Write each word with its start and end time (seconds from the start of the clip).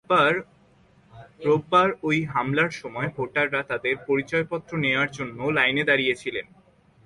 রোববারে 1.45 1.91
ওই 2.03 2.17
হামলার 2.25 2.71
সময় 2.71 3.09
ভোটাররা 3.15 3.61
তাঁদের 3.63 3.95
পরিচয়পত্র 4.07 4.71
নেওয়ার 4.77 5.09
জন্য 5.11 5.39
লাইনে 5.57 5.83
দাঁড়িয়ে 5.83 6.15
ছিলেন। 6.15 6.45